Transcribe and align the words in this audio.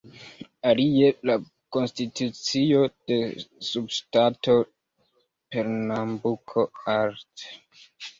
Alie, 0.67 1.09
la 1.29 1.33
konstitucio 1.75 2.79
de 3.11 3.17
subŝtato 3.67 4.55
Pernambuko, 5.57 6.65
art. 6.95 7.45